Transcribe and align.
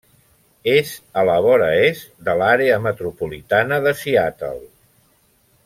És 0.75 0.93
a 1.21 1.25
la 1.29 1.35
vora 1.47 1.67
est 1.89 2.09
de 2.29 2.35
l'àrea 2.39 2.81
metropolitana 2.87 3.79
de 3.89 3.95
Seattle. 4.03 4.59